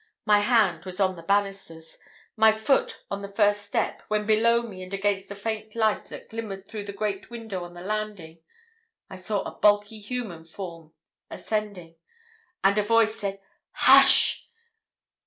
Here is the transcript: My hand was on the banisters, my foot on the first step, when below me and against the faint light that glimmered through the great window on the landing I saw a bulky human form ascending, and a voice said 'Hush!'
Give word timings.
My 0.25 0.39
hand 0.39 0.83
was 0.85 0.99
on 0.99 1.15
the 1.15 1.21
banisters, 1.21 1.99
my 2.35 2.51
foot 2.51 3.03
on 3.11 3.21
the 3.21 3.31
first 3.31 3.61
step, 3.61 4.01
when 4.07 4.25
below 4.25 4.63
me 4.63 4.81
and 4.81 4.91
against 4.91 5.29
the 5.29 5.35
faint 5.35 5.75
light 5.75 6.05
that 6.05 6.27
glimmered 6.27 6.67
through 6.67 6.85
the 6.85 6.91
great 6.91 7.29
window 7.29 7.63
on 7.63 7.75
the 7.75 7.81
landing 7.81 8.39
I 9.11 9.17
saw 9.17 9.43
a 9.43 9.51
bulky 9.59 9.99
human 9.99 10.43
form 10.43 10.91
ascending, 11.29 11.97
and 12.63 12.79
a 12.79 12.81
voice 12.81 13.13
said 13.19 13.41
'Hush!' 13.73 14.49